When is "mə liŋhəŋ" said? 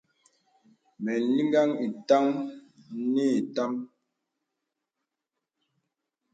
1.03-1.69